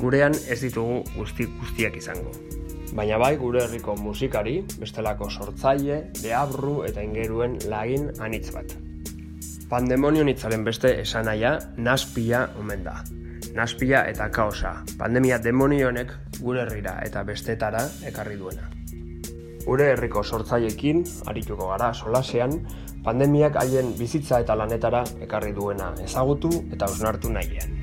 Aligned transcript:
Gurean 0.00 0.36
ez 0.48 0.60
ditugu 0.60 1.02
guzti 1.16 1.48
guztiak 1.60 1.96
izango 1.96 2.36
baina 2.96 3.18
bai 3.20 3.36
gure 3.36 3.60
herriko 3.64 3.94
musikari, 4.00 4.56
bestelako 4.80 5.28
sortzaile, 5.30 5.98
deabru 6.22 6.78
eta 6.88 7.04
ingeruen 7.04 7.58
lagin 7.68 8.08
anitz 8.24 8.48
bat. 8.54 8.72
Pandemonio 9.70 10.24
nitzaren 10.24 10.64
beste 10.64 10.94
esanaia, 11.02 11.58
naspia 11.76 12.46
omen 12.60 12.84
da. 12.86 12.96
Naspia 13.56 14.04
eta 14.08 14.30
kaosa, 14.32 14.72
pandemia 14.98 15.38
demonionek 15.42 16.12
gure 16.40 16.64
herrira 16.64 16.98
eta 17.04 17.22
bestetara 17.24 17.84
ekarri 18.08 18.36
duena. 18.40 18.70
Gure 19.66 19.90
herriko 19.92 20.22
sortzailekin, 20.22 21.02
arituko 21.26 21.72
gara 21.72 21.92
solasean, 21.94 22.60
pandemiak 23.04 23.58
haien 23.60 23.92
bizitza 23.98 24.40
eta 24.44 24.54
lanetara 24.54 25.02
ekarri 25.26 25.52
duena 25.56 25.92
ezagutu 26.04 26.52
eta 26.70 26.88
osnartu 26.92 27.32
nahian. 27.32 27.75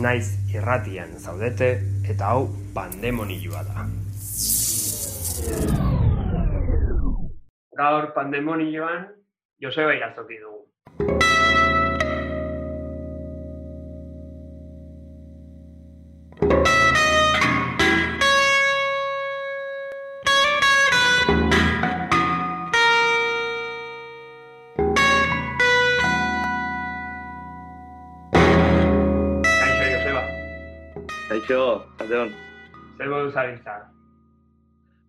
Naiz 0.00 0.38
irratian 0.54 1.18
zaudete 1.18 1.68
eta 2.08 2.32
hau 2.32 2.46
pandemonioa 2.74 3.64
da. 3.68 3.86
Gaur 7.76 8.12
pandemonioan 8.14 9.06
Joseba 9.60 9.94
irazoki 9.98 10.40
dugu. 10.40 11.31
Kaixo, 31.42 31.82
Aldeon. 31.98 32.30
Zer 32.98 33.08
modu 33.10 33.30
zabiltza? 33.34 33.72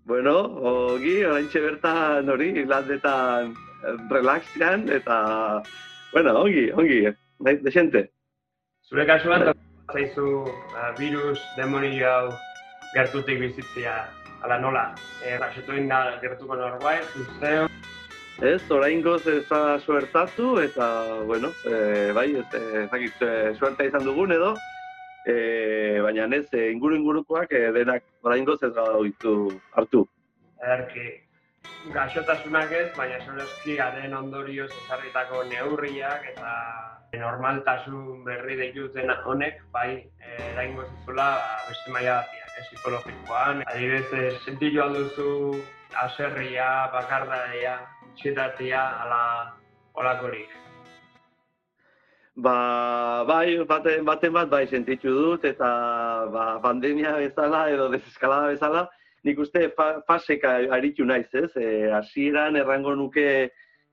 Bueno, 0.10 0.34
ogi, 0.66 1.20
oraintxe 1.30 1.62
bertan 1.62 2.30
hori, 2.34 2.66
landetan 2.66 3.54
relaxian, 4.10 4.88
eta, 4.90 5.18
bueno, 6.12 6.34
ongi, 6.42 6.72
ongi, 6.74 6.98
nahi, 7.46 7.62
desente. 7.62 8.08
Zure 8.90 9.06
kasuan, 9.06 9.46
zaizu 9.94 10.26
uh, 10.50 10.90
virus, 10.98 11.38
demonio 11.56 12.10
hau 12.10 12.34
gertutik 12.96 13.38
bizitzia, 13.46 14.00
ala 14.42 14.58
nola? 14.58 14.88
E, 15.22 15.38
Raxetu 15.38 15.78
inda 15.78 16.18
gertuko 16.26 16.58
norbait, 16.58 17.06
zuzeo? 17.14 17.70
Ez, 18.42 18.62
orain 18.74 19.06
goz 19.06 19.22
ez 19.30 19.44
da 19.54 19.78
suertatu, 19.86 20.56
eta, 20.66 20.90
bueno, 21.30 21.54
e, 21.70 22.12
bai, 22.18 22.32
ez, 22.42 22.48
ez, 22.58 23.12
ez, 23.22 23.58
suerta 23.62 23.86
izan 23.86 24.10
dugun 24.10 24.34
edo, 24.34 24.56
e, 25.28 26.00
baina 26.04 26.28
ez, 26.36 26.48
e, 26.54 26.72
inguru 26.72 26.96
ingurukoak 26.96 27.52
e, 27.52 27.72
denak 27.76 28.04
oraingoz 28.24 28.62
ez 28.64 28.74
gara 28.74 28.98
hartu. 29.80 30.08
Erki, 30.64 31.08
gaxotasunak 31.94 32.72
ez, 32.72 32.90
baina 32.98 33.20
eski 33.44 33.76
garen 33.76 34.14
ondorioz 34.14 34.72
ezarritako 34.72 35.44
neurriak 35.52 36.26
eta 36.32 36.54
normaltasun 37.20 38.24
berri 38.26 38.56
dituten 38.58 39.12
honek, 39.26 39.62
bai, 39.72 40.04
eraingo 40.54 40.86
zizula 40.88 41.28
ba, 41.38 41.58
beste 41.68 41.92
maila 41.92 42.16
batiak, 42.22 42.56
eh, 42.58 42.64
psikologikoan. 42.70 43.64
Adibidez, 43.68 44.34
sentitu 44.46 44.82
alduzu 44.82 45.62
aserria, 46.06 46.90
bakardaia, 46.94 47.78
txetatia, 48.18 48.82
ala 49.06 49.54
olakorik. 49.94 50.63
Ba, 52.36 53.24
bai, 53.30 53.62
baten, 53.70 54.06
baten 54.06 54.34
bat 54.34 54.50
bai 54.50 54.66
sentitu 54.66 55.12
dut 55.14 55.44
eta 55.46 55.68
ba, 56.34 56.46
pandemia 56.64 57.12
bezala 57.22 57.68
edo 57.70 57.92
deseskalada 57.94 58.48
bezala, 58.50 58.88
nik 59.24 59.38
uste 59.38 59.70
fa, 59.78 60.02
faseka 60.08 60.56
aritu 60.74 61.06
naiz, 61.06 61.30
ez? 61.34 61.52
E, 61.56 61.92
hasieran 61.94 62.58
errango 62.58 62.96
nuke 62.96 63.52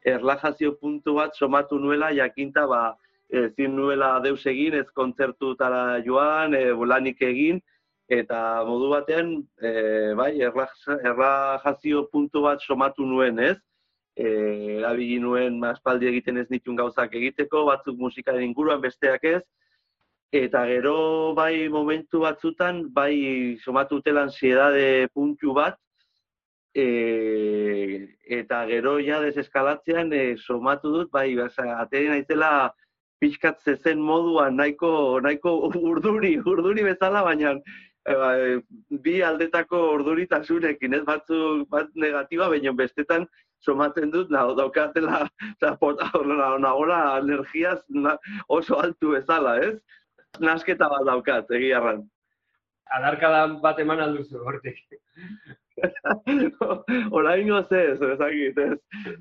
erlajazio 0.09 0.73
puntu 0.81 1.19
bat 1.19 1.37
somatu 1.37 1.79
nuela 1.79 2.09
jakinta 2.17 2.67
ba 2.67 2.97
ezin 3.29 3.77
nuela 3.77 4.19
deus 4.25 4.47
egin, 4.47 4.75
ez 4.75 4.89
kontzertutara 4.97 6.01
joan, 6.07 6.55
e, 6.55 6.73
bolanik 6.73 7.21
egin 7.21 7.61
eta 8.09 8.65
modu 8.65 8.89
batean 8.97 9.37
e, 9.61 10.15
bai, 10.17 10.33
erlajazio 10.41 12.09
puntu 12.11 12.49
bat 12.49 12.65
somatu 12.65 13.05
nuen, 13.05 13.39
ez? 13.39 13.59
Eh 14.21 14.79
erabili 14.79 15.19
nuen 15.23 15.63
aspaldi 15.65 16.09
egiten 16.11 16.39
ez 16.43 16.49
nituen 16.51 16.77
gauzak 16.77 17.15
egiteko, 17.21 17.65
batzuk 17.69 17.99
musikaren 17.99 18.45
inguruan 18.49 18.81
besteak 18.81 19.25
ez. 19.25 19.43
Eta 20.33 20.65
gero 20.67 21.35
bai 21.35 21.69
momentu 21.69 22.21
batzutan 22.25 22.85
bai 22.95 23.59
somatu 23.65 23.97
utela 23.99 24.23
ansiedade 24.29 25.09
puntu 25.15 25.55
bat 25.55 25.79
e, 26.75 28.09
eta 28.29 28.65
gero 28.67 28.99
ja 29.03 29.19
deseskalatzean 29.25 30.13
e, 30.13 30.37
somatu 30.39 30.93
dut 30.93 31.11
bai 31.11 31.35
ateri 31.41 32.09
naizela 32.09 32.73
pixkat 33.21 33.61
zezen 33.65 34.01
moduan 34.01 34.57
nahiko 34.57 35.21
nahiko 35.21 35.71
urduri 35.93 36.39
urduri 36.39 36.85
bezala 36.85 37.23
baina 37.23 37.55
e, 38.09 38.15
ba, 38.23 38.31
bi 39.05 39.21
aldetako 39.27 39.81
urduritasunekin 39.97 40.99
ez 41.01 41.05
batzu 41.07 41.67
bat 41.71 41.91
negatiba 41.95 42.49
baina 42.53 42.73
bestetan 42.73 43.27
somatzen 43.65 44.11
dut, 44.11 44.31
na, 44.33 44.47
daukatela, 44.57 45.27
nagola 46.67 47.01
energiaz 47.21 47.81
oso 48.49 48.81
altu 48.81 49.17
bezala, 49.17 49.59
ez? 49.61 49.77
Nasketa 50.41 50.89
bat 50.89 51.05
daukat, 51.09 51.51
egiarran. 51.53 52.07
Adarkada 52.97 53.47
bat 53.63 53.79
eman 53.83 54.01
alduzu, 54.01 54.41
hortik. 54.47 54.81
Orain 57.17 57.49
goze, 57.49 57.81
ez, 57.93 58.01
ezagit, 58.15 58.59
ez. 58.59 58.79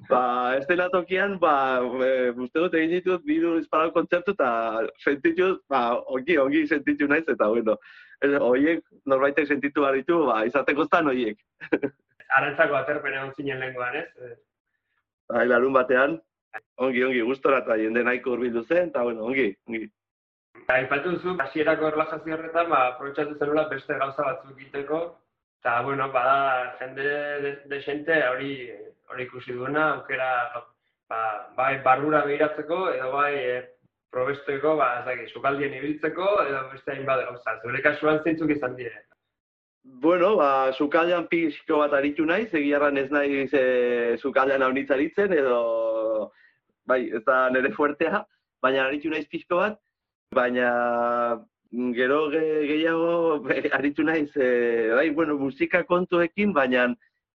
Ba, 0.09 0.22
estena 0.57 0.89
tokian, 0.94 1.38
ba, 1.41 1.53
e, 1.84 2.12
uste 2.31 2.63
dut 2.63 2.78
egin 2.79 2.95
ditut, 2.97 3.25
bidu 3.28 3.57
izpalau 3.59 3.91
kontzertu, 3.95 4.35
eta 4.38 4.88
sentitu, 5.03 5.57
ba, 5.72 5.84
ongi, 6.16 6.39
ongi 6.41 6.66
sentitu 6.72 7.07
naiz, 7.12 7.25
eta, 7.28 7.51
bueno, 7.51 7.78
oiek, 8.24 8.84
norbaitek 9.06 9.47
sentitu 9.47 9.85
baritu, 9.85 10.25
ba, 10.28 10.44
izateko 10.50 10.85
zan 10.91 11.07
oiek. 11.07 11.40
arantzako 12.38 12.78
aterpen 12.80 13.16
egon 13.18 13.31
zinen 13.38 13.63
lenguan, 13.63 13.96
ez? 14.02 14.34
Bai, 15.30 15.46
larun 15.47 15.74
batean, 15.74 16.18
ongi, 16.81 17.03
ongi, 17.06 17.22
gustora 17.30 17.62
eta 17.63 17.78
jende 17.80 18.03
nahiko 18.06 18.35
urbildu 18.35 18.63
zen, 18.66 18.91
eta 18.91 19.06
bueno, 19.06 19.25
ongi, 19.30 19.50
ongi. 19.69 19.88
Aipatu 20.69 21.16
zu, 21.18 21.35
hasierako 21.41 21.90
erlazazio 21.90 22.35
horretan, 22.35 22.69
ba, 22.69 22.85
aprobetsatu 22.94 23.38
zenula 23.40 23.68
beste 23.72 23.97
gauza 24.02 24.25
batzuk 24.25 24.57
egiteko, 24.57 25.01
eta, 25.62 25.80
bueno, 25.86 26.09
bada, 26.13 26.75
jende 26.81 27.56
desente 27.72 28.22
hori 28.28 28.53
hori 29.09 29.25
ikusi 29.25 29.56
duena, 29.57 29.88
aukera, 29.96 30.30
ba, 31.09 31.22
bai, 31.57 31.74
barrura 31.86 32.24
behiratzeko, 32.25 32.81
edo 32.94 33.12
bai, 33.16 33.33
e, 33.36 33.60
probesteko, 34.11 34.75
ba, 34.79 34.89
ez 35.00 35.06
dakit, 35.06 35.31
sukaldien 35.33 35.75
ibiltzeko, 35.77 36.27
edo 36.47 36.63
beste 36.73 36.95
hainbat 36.95 37.25
gauza. 37.27 37.56
Zure 37.63 37.81
kasuan 37.85 38.21
zeintzuk 38.23 38.51
izan 38.56 38.75
dire? 38.79 39.03
Bueno, 39.83 40.35
ba, 40.38 40.71
sukaldean 40.77 41.27
pixko 41.31 41.79
bat 41.81 41.94
aritu 41.97 42.25
naiz, 42.25 42.50
egiarran 42.53 42.97
ez 42.97 43.09
nahi 43.11 43.45
ze 43.47 43.61
sukaldean 44.21 44.61
hau 44.61 44.71
aritzen, 44.95 45.33
edo, 45.33 46.31
bai, 46.85 47.06
ez 47.09 47.23
da 47.25 47.50
nire 47.50 47.71
fuertea, 47.73 48.25
baina 48.61 48.85
aritu 48.85 49.09
naiz 49.09 49.25
pixko 49.27 49.61
bat, 49.61 49.79
baina 50.35 50.69
gero 51.95 52.29
ge, 52.29 52.44
gehiago 52.67 53.45
aritu 53.79 54.03
naiz, 54.03 54.29
e, 54.35 54.91
bai, 54.94 55.09
bueno, 55.11 55.38
musika 55.38 55.83
kontuekin, 55.83 56.53
baina 56.53 56.89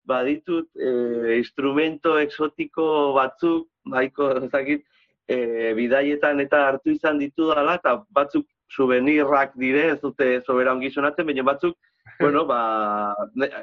baditut 0.04 0.68
e, 0.76 1.38
instrumento 1.38 2.18
exotiko 2.18 3.14
batzuk, 3.16 3.68
baiko, 3.88 4.30
ezakit, 4.44 4.84
e, 5.28 5.72
bidaietan 5.76 6.40
eta 6.44 6.66
hartu 6.68 6.92
izan 6.94 7.18
ditu 7.18 7.48
dela, 7.50 7.78
eta 7.80 7.96
batzuk 8.14 8.46
souvenirrak 8.74 9.54
dire, 9.60 9.88
ez 9.94 10.00
dute 10.02 10.40
sobera 10.46 10.72
ongi 10.72 10.90
sonatzen, 10.90 11.26
baina 11.26 11.44
batzuk 11.46 11.76
bueno, 12.20 12.44
ba, 12.46 13.14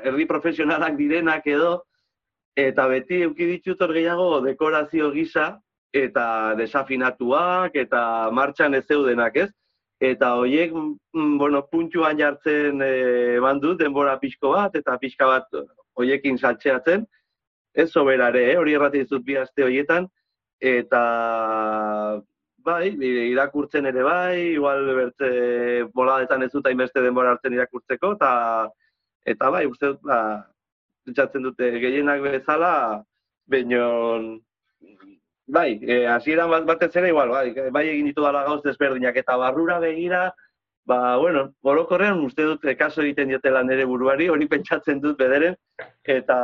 erdi 0.04 0.26
profesionalak 0.28 0.98
direnak 0.98 1.46
edo, 1.48 1.84
eta 2.58 2.88
beti 2.92 3.22
euki 3.28 3.48
ditut 3.54 3.82
hor 3.82 3.94
gehiago 3.96 4.42
dekorazio 4.44 5.12
gisa, 5.14 5.54
eta 5.94 6.56
desafinatuak, 6.58 7.76
eta 7.76 8.32
martxan 8.32 8.76
ez 8.76 8.86
zeudenak, 8.88 9.38
ez? 9.38 9.50
Eta 10.02 10.34
horiek, 10.40 10.74
mm, 10.74 11.38
bueno, 11.38 11.62
puntuan 11.70 12.18
jartzen 12.18 12.82
e, 12.82 13.40
bandu, 13.44 13.76
denbora 13.78 14.18
pixko 14.20 14.56
bat, 14.56 14.76
eta 14.76 14.98
pixka 14.98 15.28
bat 15.30 15.60
hoiekin 16.00 16.40
saltxeatzen, 16.40 17.06
ez 17.76 17.92
soberare, 17.92 18.48
eh? 18.52 18.58
hori 18.58 18.74
errati 18.76 19.04
dizut 19.04 19.24
bi 19.24 19.38
aste 19.40 19.64
horietan, 19.64 20.10
eta 20.62 21.02
bai, 22.62 22.94
irakurtzen 23.02 23.88
ere 23.90 24.04
bai, 24.06 24.54
igual 24.54 24.86
bertze 24.96 25.30
boladetan 25.94 26.46
ez 26.46 26.52
dut 26.54 26.68
hainbeste 26.70 27.02
denbora 27.02 27.34
hartzen 27.34 27.58
irakurtzeko, 27.58 28.14
eta 28.20 28.32
eta 29.26 29.50
bai, 29.54 29.66
uste 29.70 29.94
dut, 29.94 30.04
ba, 30.06 30.20
pentsatzen 31.06 31.44
dute 31.50 31.72
gehienak 31.82 32.22
bezala, 32.22 33.02
baino 33.50 33.88
bai, 35.52 35.80
e, 35.82 36.06
hasieran 36.08 36.50
bat 36.54 36.70
batez 36.70 36.94
ere 36.96 37.10
igual, 37.10 37.34
bai, 37.34 37.70
bai 37.74 37.86
egin 37.90 38.08
ditu 38.12 38.24
dala 38.24 38.46
gauz 38.46 38.62
desberdinak 38.64 39.18
eta 39.18 39.38
barrura 39.42 39.80
begira, 39.84 40.30
ba, 40.86 41.18
bueno, 41.18 41.54
orokorrean 41.62 42.22
uste 42.26 42.44
dut 42.48 42.66
e, 42.66 42.76
kaso 42.78 43.02
egiten 43.02 43.30
diotela 43.30 43.64
nere 43.64 43.86
buruari, 43.86 44.30
hori 44.30 44.48
pentsatzen 44.50 45.02
dut 45.02 45.18
bederen, 45.20 45.56
eta 46.04 46.38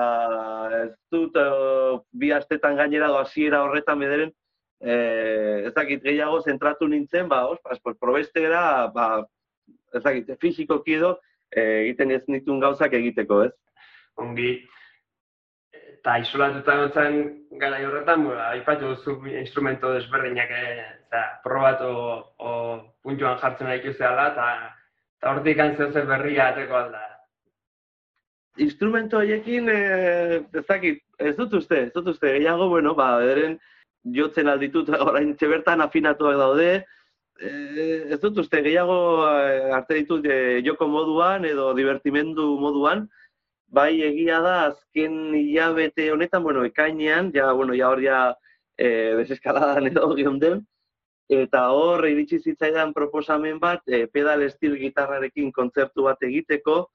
ez 0.84 0.92
dut 1.12 1.38
uh, 1.42 1.98
bi 2.12 2.32
astetan 2.32 2.78
gainera 2.78 3.10
hasiera 3.20 3.64
horretan 3.66 4.00
bederen, 4.00 4.34
eh, 4.82 5.64
ez 5.68 5.74
dakit 5.74 6.04
gehiago 6.04 6.42
zentratu 6.42 6.88
nintzen, 6.88 7.28
ba, 7.30 7.48
os, 7.48 7.60
pas, 7.62 7.80
pues, 7.84 7.98
probestera, 8.00 8.88
ba, 8.94 9.26
ez 9.94 10.04
dakit, 10.04 10.34
fizikoki 10.42 10.98
edo, 11.00 11.18
eh, 11.52 11.84
egiten 11.88 12.12
ez 12.12 12.24
nituen 12.28 12.60
gauzak 12.62 12.94
egiteko, 12.94 13.44
ez? 13.48 13.54
Ongi, 14.22 14.52
eta 15.74 16.18
isolatuta 16.22 16.78
gontzen 16.84 17.20
gara 17.62 17.82
horretan, 17.88 18.28
aipatu 18.52 18.94
duzu 18.94 19.18
instrumento 19.34 19.94
desberdinak, 19.94 20.54
eta 21.08 21.40
probatu 21.44 21.92
o, 22.38 22.52
puntuan 23.04 23.40
jartzen 23.40 23.68
nahi 23.68 23.94
zehala, 23.94 24.32
eta 24.34 24.48
eta 25.18 25.32
hortik 25.34 25.60
antzio 25.60 26.06
berria 26.06 26.50
ateko 26.52 26.76
alda. 26.76 27.04
Instrumento 28.58 29.18
horiekin, 29.18 29.70
eh, 29.70 30.42
ez 30.54 30.66
dakit, 30.68 31.02
ez 31.20 31.36
dut 31.38 31.54
uste, 31.54 31.88
ez 31.88 31.94
dut 31.94 32.08
uste, 32.08 32.34
gehiago, 32.38 32.70
bueno, 32.70 32.94
ba, 32.96 33.18
ederen, 33.24 33.58
jotzen 34.14 34.50
alditut, 34.50 34.90
orain 35.10 35.36
txebertan 35.38 35.82
afinatuak 35.82 36.38
daude, 36.38 36.72
eh, 37.40 38.14
ez 38.14 38.20
dut 38.22 38.38
uste, 38.44 38.62
gehiago 38.66 39.00
eh, 39.30 39.74
arte 39.78 40.02
ditut 40.02 40.26
eh, 40.26 40.62
joko 40.66 40.88
moduan 40.90 41.46
edo 41.46 41.72
divertimendu 41.78 42.58
moduan, 42.62 43.08
bai 43.68 44.02
egia 44.02 44.40
da 44.42 44.56
azken 44.72 45.36
hilabete 45.36 46.12
honetan, 46.12 46.44
bueno, 46.44 46.66
ekainean, 46.66 47.32
ja, 47.36 47.52
bueno, 47.54 47.76
ja 47.76 47.90
hor 47.92 48.02
ja 48.02 48.20
e, 48.78 48.90
deseskaladan 49.20 49.90
edo 49.92 50.14
geunden, 50.16 50.62
eta 51.30 51.70
hor 51.76 52.08
iritsi 52.08 52.40
zitzaidan 52.40 52.94
proposamen 52.94 53.60
bat, 53.60 53.82
e, 53.88 54.06
pedal 54.08 54.44
estil 54.46 54.78
gitarrarekin 54.80 55.52
kontzertu 55.52 56.08
bat 56.08 56.24
egiteko, 56.24 56.88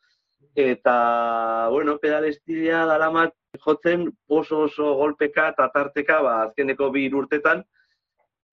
eta, 0.56 1.68
bueno, 1.70 1.98
pedal 1.98 2.24
estilia 2.24 2.84
dalamat 2.86 3.34
jotzen 3.60 4.08
oso 4.28 4.64
oso 4.68 4.94
golpeka 4.96 5.50
eta 5.52 5.68
tarteka, 5.74 6.20
ba, 6.24 6.34
azkeneko 6.46 6.90
bi 6.90 7.08
urtetan, 7.12 7.62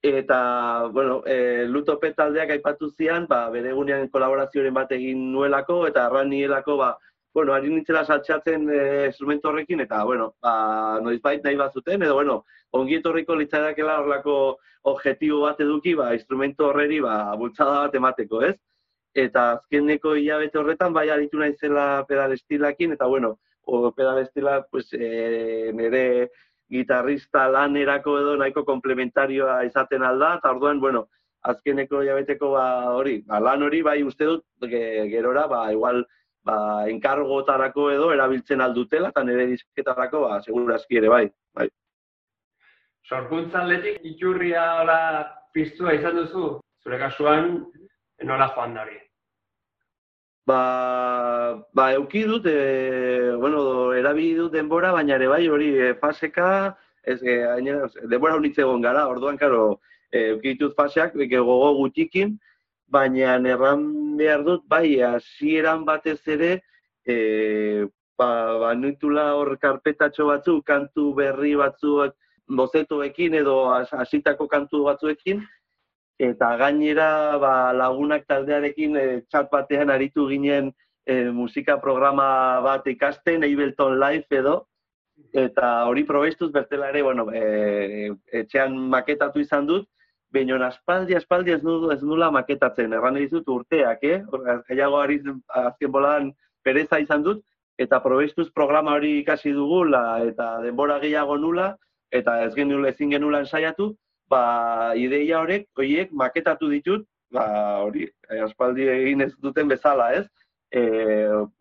eta, 0.04 0.88
bueno, 0.92 1.22
e, 1.26 1.66
lutope 1.68 2.14
taldeak 2.14 2.52
aipatu 2.56 2.92
zian, 2.92 3.28
ba, 3.28 3.50
bere 3.50 3.72
egunean 3.72 4.08
kolaborazioaren 4.10 4.74
bat 4.74 4.92
egin 4.92 5.31
nuelako, 5.31 5.86
eta 5.88 6.06
arranielako, 6.08 6.78
ba, 6.78 6.98
bueno, 7.34 7.54
ari 7.54 7.70
nintzela 7.70 8.06
saltxatzen 8.06 8.70
e, 8.70 8.81
instrumento 9.08 9.50
horrekin, 9.50 9.80
eta, 9.88 10.04
bueno, 10.04 10.34
ba, 10.42 11.00
noiz 11.04 11.22
bait 11.22 11.44
nahi 11.44 11.56
bat 11.56 11.74
zuten, 11.74 12.04
edo, 12.04 12.16
bueno, 12.16 12.44
ongi 12.71 13.00
etorriko 13.00 13.36
litzaidakela 13.36 14.00
horrelako 14.00 14.36
objektibo 14.89 15.42
bat 15.45 15.60
eduki, 15.62 15.95
ba, 15.95 16.13
instrumento 16.16 16.69
horreri, 16.69 17.00
ba, 17.04 17.36
bultzada 17.39 17.86
bat 17.86 17.95
emateko, 17.95 18.44
ez? 18.50 18.56
Eta 19.18 19.45
azkeneko 19.57 20.16
hilabete 20.16 20.60
horretan, 20.60 20.94
bai 20.94 21.10
aritu 21.10 21.39
naizela 21.42 22.06
pedal 22.07 22.36
estilakin, 22.36 22.94
eta, 22.95 23.07
bueno, 23.07 23.38
o, 23.66 23.92
pedal 23.92 24.21
estila, 24.24 24.62
pues, 24.71 24.88
e, 24.94 25.71
nire 25.74 26.30
gitarrista 26.69 27.48
lanerako 27.50 28.19
edo 28.19 28.36
nahiko 28.38 28.63
komplementarioa 28.66 29.63
izaten 29.66 30.06
alda, 30.06 30.36
eta 30.38 30.54
orduan, 30.54 30.80
bueno, 30.80 31.07
azkeneko 31.50 32.04
hilabeteko 32.04 32.54
ba, 32.54 32.66
hori, 32.94 33.19
ba, 33.27 33.42
lan 33.44 33.66
hori, 33.66 33.81
bai 33.81 34.01
uste 34.04 34.30
dut, 34.30 34.45
gerora, 34.69 35.48
ba, 35.51 35.66
igual, 35.74 36.06
ba, 36.45 36.86
enkargotarako 36.94 37.89
edo 37.92 38.13
erabiltzen 38.13 38.62
aldutela, 38.62 39.12
eta 39.13 39.25
nire 39.25 39.48
disketarako, 39.54 40.25
ba, 40.27 40.42
segurazki 40.45 41.01
ere 41.01 41.10
bai. 41.10 41.25
bai. 41.56 41.69
Sorkuntzan 43.10 43.66
letik 43.66 44.04
iturria 44.06 44.64
hola 44.80 44.98
piztua 45.54 45.96
izan 45.98 46.20
duzu, 46.20 46.50
zure 46.84 46.98
kasuan, 47.02 47.48
nola 48.30 48.48
joan 48.54 48.76
da 48.78 48.84
hori? 48.84 49.00
Ba, 50.50 50.60
ba 51.74 51.88
euki 51.96 52.22
dut, 52.30 52.46
e, 52.46 53.34
bueno, 53.42 53.64
erabili 53.98 54.36
dut 54.38 54.54
denbora, 54.54 54.92
baina 54.94 55.16
ere 55.18 55.30
bai 55.32 55.42
hori 55.50 55.72
e, 55.88 55.90
faseka, 56.04 56.52
ez, 57.02 57.18
e, 57.24 57.40
denbora 58.14 58.38
honitze 58.38 58.62
egon 58.62 58.86
gara, 58.86 59.08
orduan, 59.10 59.42
karo, 59.42 59.80
e, 60.14 60.30
euki 60.36 60.54
ditut 60.54 60.78
faseak, 60.78 61.18
gogo 61.34 61.74
gutikin, 61.82 62.38
baina 62.86 63.40
erran 63.56 63.90
behar 64.22 64.46
dut, 64.46 64.66
bai, 64.70 65.00
hasieran 65.02 65.82
batez 65.86 66.20
ere, 66.28 66.56
e, 67.10 67.90
ba, 68.18 68.32
ba 68.62 68.74
nitula 68.78 69.32
hor 69.34 69.56
karpetatxo 69.58 70.30
batzu, 70.30 70.62
kantu 70.62 71.14
berri 71.18 71.58
batzuek, 71.58 72.14
bozetoekin 72.50 73.36
edo 73.42 73.56
hasitako 73.74 74.48
kantu 74.48 74.84
batzuekin, 74.88 75.44
eta 76.19 76.56
gainera 76.60 77.38
ba, 77.40 77.54
lagunak 77.74 78.25
taldearekin 78.28 78.98
e, 78.98 79.06
txat 79.30 79.51
batean 79.51 79.90
aritu 79.94 80.28
ginen 80.30 80.74
e, 81.07 81.30
musika 81.31 81.78
programa 81.80 82.60
bat 82.66 82.88
ikasten, 82.88 83.46
Ableton 83.48 84.00
Live 84.00 84.42
edo, 84.42 84.57
eta 85.34 85.86
hori 85.88 86.04
probestuz 86.07 86.51
bertela 86.51 86.90
ere, 86.90 87.04
bueno, 87.04 87.30
e, 87.31 88.12
etxean 88.42 88.75
maketatu 88.92 89.40
izan 89.45 89.69
dut, 89.69 89.88
Baina 90.30 90.60
aspaldi, 90.68 91.16
aspaldi 91.18 91.56
ez, 91.56 91.63
nula, 91.66 91.95
ez 91.95 92.04
nula 92.06 92.28
maketatzen, 92.30 92.92
erran 92.94 93.16
dizut 93.18 93.48
urteak, 93.50 94.04
eh? 94.06 94.19
Gaiago 94.68 95.00
ari 95.02 95.18
azken 95.63 95.92
bolan 95.92 96.28
pereza 96.62 97.00
izan 97.02 97.24
dut, 97.25 97.42
eta 97.81 97.98
probestuz 98.04 98.50
programa 98.54 98.94
hori 99.00 99.16
ikasi 99.24 99.56
dugula, 99.56 100.19
eta 100.30 100.60
denbora 100.62 101.00
gehiago 101.02 101.38
nula, 101.42 101.72
eta 102.12 102.44
ez 102.46 102.54
genula 102.56 102.90
ezin 102.90 103.12
genula 103.12 103.44
ensaiatu, 103.46 103.94
ba, 104.30 104.94
ideia 104.96 105.42
horrek, 105.42 105.68
horiek 105.78 106.12
maketatu 106.12 106.69
ditut, 106.69 107.06
ba, 107.33 107.45
hori, 107.86 108.07
aspaldi 108.45 108.88
egin 108.90 109.26
ez 109.26 109.33
duten 109.42 109.69
bezala, 109.69 110.12
ez? 110.18 110.26
E, 110.69 110.81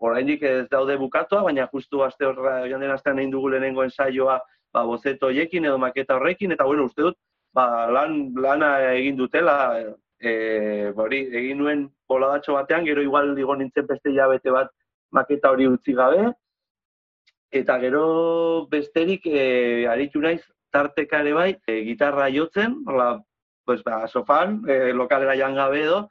oraindik 0.05 0.43
ez 0.45 0.67
daude 0.73 0.99
bukatua, 1.01 1.43
baina 1.47 1.69
justu 1.73 2.03
aste 2.05 2.27
horra, 2.29 2.61
joan 2.69 2.85
den 2.85 2.93
astean 2.93 3.21
egin 3.21 3.33
dugu 3.33 3.53
lehenengo 3.55 3.85
ensaioa, 3.85 4.39
ba, 4.73 4.85
bozeto 4.85 5.31
horiekin 5.33 5.69
edo 5.69 5.79
maketa 5.81 6.19
horrekin, 6.19 6.53
eta 6.53 6.67
bueno, 6.69 6.85
uste 6.89 7.07
dut, 7.07 7.17
ba, 7.57 7.89
lan, 7.93 8.19
lana 8.37 8.75
egin 8.93 9.17
dutela, 9.17 9.57
e, 10.21 10.93
bori, 10.97 11.23
egin 11.41 11.63
nuen 11.63 11.87
boladatxo 12.09 12.59
batean, 12.59 12.85
gero 12.89 13.05
igual 13.05 13.35
digo 13.37 13.57
nintzen 13.57 13.89
beste 13.89 14.13
jabete 14.13 14.53
bat 14.53 14.71
maketa 15.13 15.53
hori 15.55 15.69
utzi 15.69 15.95
gabe, 15.97 16.29
eta 17.51 17.79
gero 17.81 18.67
besterik 18.71 19.27
e, 19.27 19.87
aritu 19.89 20.21
naiz 20.21 20.43
tarteka 20.71 21.23
ere 21.25 21.33
bai, 21.33 21.51
e, 21.67 21.81
gitarra 21.85 22.29
jotzen, 22.31 22.83
hola, 22.87 23.23
pues, 23.65 23.83
ba, 23.85 24.07
sofan, 24.09 24.63
e, 24.69 24.93
lokalera 24.93 25.37
joan 25.37 25.55
gabe 25.57 25.83
edo, 25.83 26.09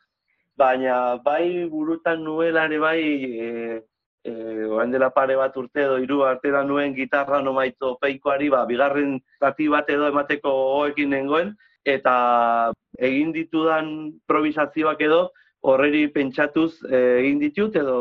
baina 0.57 1.17
bai 1.21 1.65
burutan 1.69 2.23
nuela 2.23 2.65
ere 2.65 2.79
bai, 2.79 3.01
e, 3.01 3.83
e, 4.23 4.33
orain 4.65 4.91
dela 4.91 5.11
pare 5.13 5.35
bat 5.37 5.55
urte 5.57 5.83
edo 5.85 5.99
hiru 6.01 6.23
artera 6.25 6.63
nuen 6.63 6.95
gitarra 6.95 7.41
no 7.41 7.53
maito 7.53 7.97
peikoari, 8.01 8.49
ba, 8.49 8.65
bigarren 8.65 9.19
zati 9.39 9.67
bat 9.69 9.89
edo 9.89 10.09
emateko 10.09 10.49
gogoekin 10.49 11.13
nengoen, 11.13 11.53
eta 11.85 12.73
egin 12.99 13.31
ditudan 13.31 13.91
improvisazioak 14.17 15.01
edo 15.05 15.27
horreri 15.61 16.07
pentsatuz 16.13 16.71
e, 16.89 16.97
egin 17.21 17.39
ditut 17.39 17.75
edo 17.75 17.97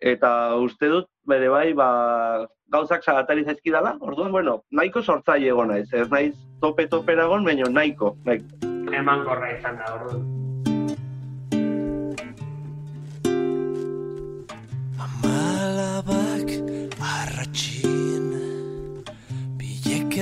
eta 0.00 0.30
uste 0.62 0.88
dut 0.92 1.10
bere 1.26 1.48
bai 1.48 1.72
ba, 1.74 1.88
gauzak 2.72 3.04
zagatari 3.04 3.44
zaizkidala, 3.44 3.96
orduan, 4.00 4.32
bueno, 4.32 4.60
nahiko 4.70 5.02
sortzaile 5.02 5.52
egon 5.54 5.72
naiz, 5.74 5.86
ez 5.92 6.08
naiz 6.10 6.34
tope-topera 6.60 7.26
egon, 7.26 7.44
baina 7.44 7.70
nahiko, 7.70 8.16
nahiko. 8.24 8.72
Eman 8.94 9.24
korra 9.26 9.52
izan 9.58 9.78
da, 9.82 9.94
orduan. 10.00 10.26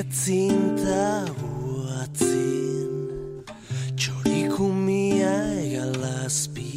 etzin 0.04 0.76
ta 0.76 1.25
huatzin 1.38 2.93
Txorikumia 3.97 5.35
egalazpian 5.64 6.74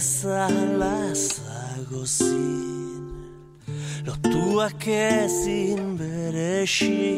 Bezala 0.00 1.14
zagozin 1.14 3.04
Lotuak 4.06 4.88
ezin 4.88 5.98
beresi 5.98 7.12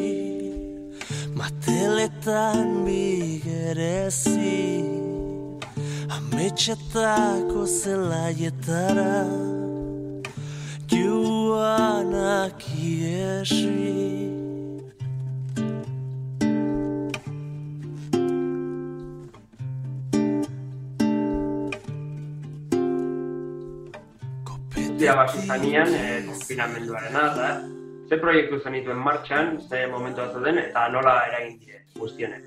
Mateletan 1.35 2.85
bigerezi 2.85 4.83
Ametxetako 6.11 7.63
zelaietara 7.67 9.27
Joanak 10.91 12.59
iesi 12.83 14.22
Dira 25.03 25.17
basi 25.19 25.41
zanean, 25.43 25.89
e, 25.91 26.23
konfinamenduarena, 26.23 27.21
da. 27.35 27.47
Ze 28.07 28.15
proiektu 28.21 28.61
zenituen 28.63 29.01
martxan, 29.03 29.57
ze 29.67 29.81
momentu 29.91 30.21
bat 30.23 30.37
den, 30.45 30.57
eta 30.61 30.85
nola 30.93 31.15
eragin 31.27 31.57
dire, 31.59 31.81
guztionek. 31.99 32.45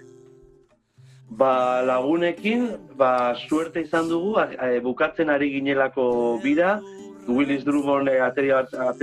Ba, 1.36 1.82
lagunekin, 1.84 2.64
ba, 2.96 3.34
suerte 3.36 3.82
izan 3.84 4.08
dugu, 4.08 4.38
a- 4.40 4.80
bukatzen 4.80 5.28
ari 5.28 5.50
ginelako 5.52 6.40
bira, 6.40 6.80
Willis 7.28 7.62
Drummond 7.66 8.08
e, 8.08 8.16
ateri, 8.24 8.54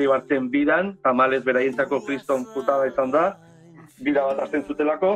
batzen 0.08 0.50
bidan, 0.50 0.98
tamalez 1.04 1.44
beraientzako 1.46 2.02
kriston 2.08 2.48
putada 2.56 2.88
izan 2.90 3.12
da, 3.14 3.38
bira 4.02 4.26
bat 4.32 4.48
azten 4.48 4.66
zutelako, 4.66 5.14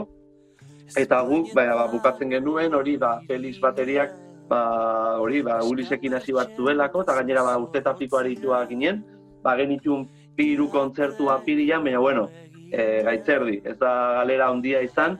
eta 0.96 1.24
guk 1.26 1.56
ba, 1.58 1.66
ba, 1.74 1.88
bukatzen 1.90 2.30
genuen, 2.30 2.78
hori 2.78 2.98
ba, 3.02 3.18
Felix 3.26 3.58
bateriak, 3.58 4.14
ba, 4.50 5.18
hori, 5.20 5.42
ba, 5.44 5.60
Willisekin 5.64 6.16
hasi 6.18 6.34
bat 6.34 6.56
zuelako, 6.56 7.04
eta 7.06 7.16
gainera 7.20 7.44
ba, 7.44 7.58
urte 7.62 7.82
eta 7.84 7.96
piko 7.98 8.20
aritua 8.20 8.64
ginen, 8.70 9.04
ba, 9.44 9.56
genitun 9.60 10.08
bi 10.38 10.52
hiru 10.54 10.70
kontzertu 10.74 11.30
apirian, 11.34 11.84
baina 11.84 12.00
bueno, 12.00 12.28
e, 12.72 13.04
gaitzerdi, 13.08 13.62
ez 13.66 13.78
da 13.80 13.92
galera 14.22 14.50
handia 14.52 14.82
izan, 14.86 15.18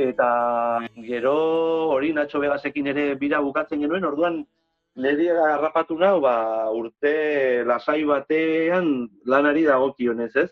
eta 0.00 0.30
gero 1.04 1.34
hori 1.92 2.14
Nacho 2.16 2.40
Vegasekin 2.40 2.88
ere 2.92 3.14
bira 3.20 3.40
bukatzen 3.44 3.82
genuen, 3.82 4.06
orduan 4.08 4.40
niri 4.96 5.28
harrapatu 5.30 5.98
nau, 5.98 6.20
ba, 6.24 6.70
urte 6.72 7.64
lasai 7.68 8.02
batean 8.08 9.08
lanari 9.26 9.66
dagokionez, 9.68 10.32
ez? 10.36 10.50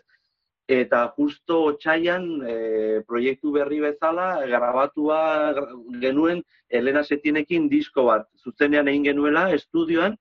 Eta 0.69 1.07
justo 1.17 1.63
otxaian 1.71 2.25
e, 2.45 2.55
proiektu 3.09 3.51
berri 3.55 3.79
bezala 3.81 4.45
grabatua 4.45 5.21
gra- 5.57 5.71
genuen 6.03 6.43
Elena 6.69 7.01
Setienekin 7.03 7.65
disko 7.71 8.05
bat. 8.05 8.27
Zuzenean 8.37 8.87
egin 8.91 9.07
genuela 9.07 9.47
estudioan, 9.55 10.13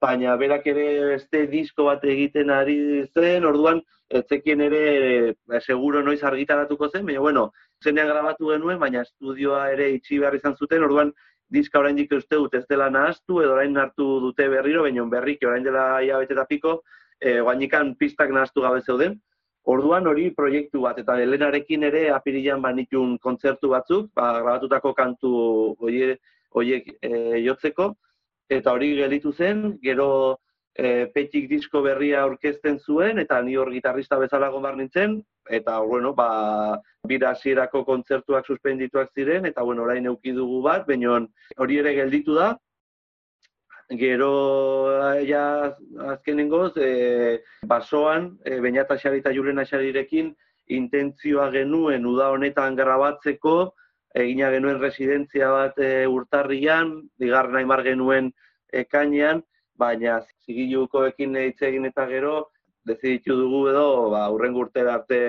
baina 0.00 0.36
berak 0.40 0.66
ere 0.72 0.86
beste 1.10 1.44
disko 1.52 1.84
bat 1.90 2.04
egiten 2.04 2.50
ari 2.54 2.78
zen, 3.12 3.44
orduan 3.44 3.82
ez 4.08 4.24
zekien 4.32 4.64
ere 4.64 4.82
eh, 5.34 5.60
seguro 5.60 6.02
noiz 6.02 6.22
argitaratuko 6.24 6.88
zen, 6.88 7.04
baina 7.04 7.20
bueno, 7.20 7.44
zenean 7.84 8.08
grabatu 8.08 8.54
genuen, 8.54 8.80
baina 8.80 9.04
estudioa 9.04 9.66
ere 9.74 9.90
itxi 9.98 10.18
behar 10.24 10.40
izan 10.40 10.56
zuten, 10.56 10.82
orduan 10.88 11.12
diska 11.52 11.80
oraindik 11.80 12.12
uste 12.16 12.36
dut 12.36 12.54
ez 12.54 12.64
dela 12.68 12.88
nahaztu, 12.90 13.42
edo 13.42 13.52
orain 13.52 13.76
hartu 13.76 14.08
dute 14.24 14.48
berriro, 14.48 14.88
baina 14.88 15.04
berriki 15.12 15.46
orain 15.46 15.64
dela 15.64 16.00
hilabete 16.00 16.36
eta 16.36 16.48
piko, 16.48 16.78
e, 17.20 17.40
guainikan 17.40 17.94
pistak 18.00 18.32
nahaztu 18.32 18.64
gabe 18.64 18.80
zeuden. 18.80 19.20
Orduan 19.68 20.06
hori 20.08 20.30
proiektu 20.32 20.80
bat, 20.86 20.98
eta 21.02 21.18
Helenarekin 21.20 21.82
ere 21.90 22.06
apirilan 22.14 22.62
banitun 22.64 23.16
kontzertu 23.20 23.68
batzuk, 23.74 24.10
ba, 24.16 24.30
grabatutako 24.38 24.94
kantu 24.96 25.32
hoie, 25.84 26.14
hoiek 26.56 26.92
e, 27.02 27.10
jotzeko, 27.44 27.90
eta 28.48 28.72
hori 28.72 28.94
gelditu 28.96 29.32
zen, 29.32 29.74
gero 29.82 30.08
e, 30.72 31.10
petik 31.12 31.50
disko 31.50 31.82
berria 31.84 32.22
aurkezten 32.22 32.78
zuen, 32.78 33.20
eta 33.20 33.42
ni 33.42 33.58
hor 33.60 33.72
gitarrista 33.74 34.16
bezala 34.22 34.48
behar 34.54 34.78
nintzen, 34.78 35.18
eta 35.50 35.78
bueno, 35.80 36.14
ba, 36.14 36.78
bira 37.04 37.34
hasierako 37.34 37.84
kontzertuak 37.84 38.46
suspendituak 38.46 39.12
ziren, 39.12 39.44
eta 39.52 39.62
bueno, 39.62 39.84
orain 39.84 40.06
euki 40.06 40.32
dugu 40.32 40.62
bat, 40.64 40.86
baina 40.88 41.20
hori 41.58 41.78
ere 41.84 41.94
gelditu 42.00 42.40
da. 42.40 42.54
Gero 43.88 45.00
ja 45.24 45.74
azkenengoz, 46.10 46.76
e, 46.76 47.42
basoan, 47.62 48.38
e, 48.44 48.60
Beñata 48.60 48.98
Xari 48.98 49.22
eta 49.22 49.32
Julen 49.32 49.64
Xarirekin 49.64 50.34
intentzioa 50.68 51.50
genuen 51.50 52.04
uda 52.04 52.28
honetan 52.30 52.76
grabatzeko, 52.76 53.74
egina 54.14 54.50
genuen 54.52 54.80
residentzia 54.80 55.48
bat 55.50 55.78
e, 55.80 56.06
urtarrian, 56.06 57.08
bigarren 57.16 57.56
aimar 57.62 57.82
genuen 57.82 58.28
ekainean, 58.72 59.40
baina 59.78 60.20
zigilukoekin 60.44 61.36
hitz 61.46 61.62
egin 61.62 61.88
eta 61.88 62.04
gero, 62.10 62.50
deziditu 62.84 63.36
dugu 63.38 63.68
edo, 63.70 64.10
ba, 64.12 64.26
urrengo 64.34 64.66
urtera 64.66 64.98
arte 65.00 65.20